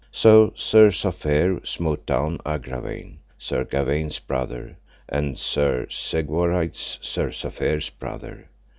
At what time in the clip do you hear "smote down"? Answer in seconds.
1.63-2.39